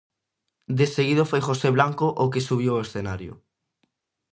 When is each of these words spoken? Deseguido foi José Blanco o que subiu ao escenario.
Deseguido 0.79 1.23
foi 1.31 1.41
José 1.47 1.69
Blanco 1.77 2.05
o 2.23 2.25
que 2.31 2.45
subiu 2.47 2.71
ao 2.73 2.83
escenario. 2.85 3.33